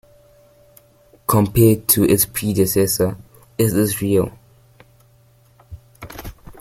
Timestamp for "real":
4.01-4.31